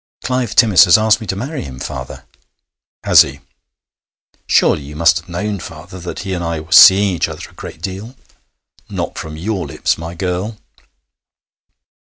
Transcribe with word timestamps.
'Clive 0.23 0.55
Timmis 0.55 0.85
has 0.85 0.97
asked 0.97 1.21
me 1.21 1.27
to 1.27 1.35
marry 1.35 1.61
him, 1.61 1.79
father.' 1.79 2.25
'Has 3.03 3.21
he!' 3.21 3.39
'Surely 4.47 4.81
you 4.81 4.95
must 4.95 5.17
have 5.19 5.29
known, 5.29 5.59
father, 5.59 5.99
that 5.99 6.21
he 6.21 6.33
and 6.33 6.43
I 6.43 6.59
were 6.59 6.71
seeing 6.71 7.13
each 7.15 7.29
other 7.29 7.47
a 7.47 7.53
great 7.53 7.83
deal.' 7.83 8.15
'Not 8.89 9.19
from 9.19 9.37
your 9.37 9.67
lips, 9.67 9.99
my 9.99 10.15
girl.' 10.15 10.57